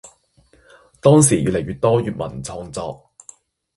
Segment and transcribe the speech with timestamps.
[0.99, 3.11] 當時越嚟越多粵文創作